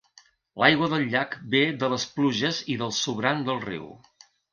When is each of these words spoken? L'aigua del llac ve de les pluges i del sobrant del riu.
L'aigua 0.61 0.87
del 0.93 1.03
llac 1.09 1.35
ve 1.55 1.61
de 1.83 1.89
les 1.95 2.05
pluges 2.15 2.61
i 2.77 2.79
del 2.83 2.95
sobrant 3.01 3.45
del 3.51 3.61
riu. 3.67 3.87